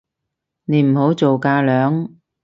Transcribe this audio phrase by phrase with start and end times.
[0.65, 2.09] 你唔好做架樑